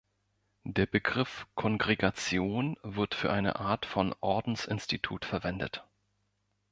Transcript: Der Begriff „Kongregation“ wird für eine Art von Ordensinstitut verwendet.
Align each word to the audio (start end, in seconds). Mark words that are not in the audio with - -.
Der 0.63 0.87
Begriff 0.87 1.45
„Kongregation“ 1.53 2.75
wird 2.81 3.13
für 3.13 3.31
eine 3.31 3.57
Art 3.57 3.85
von 3.85 4.15
Ordensinstitut 4.19 5.25
verwendet. 5.25 5.85